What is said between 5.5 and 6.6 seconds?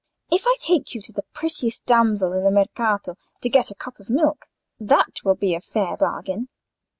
a fair bargain."